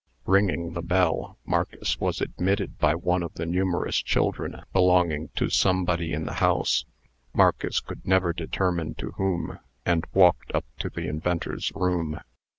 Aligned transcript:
Ringing 0.25 0.73
the 0.73 0.81
bell, 0.81 1.37
Marcus 1.45 1.99
was 1.99 2.21
admitted 2.21 2.79
by 2.79 2.95
one 2.95 3.21
of 3.21 3.35
the 3.35 3.45
numerous 3.45 3.97
children 4.01 4.59
belonging 4.73 5.29
to 5.35 5.51
somebody 5.51 6.11
in 6.11 6.25
the 6.25 6.33
house 6.41 6.85
(Marcus 7.33 7.79
could 7.79 8.03
never 8.03 8.33
determine 8.33 8.95
to 8.95 9.11
whom), 9.17 9.59
and 9.85 10.05
walked 10.11 10.55
up 10.55 10.65
to 10.79 10.89
the 10.89 11.07
inventor's 11.07 11.71
room. 11.75 12.19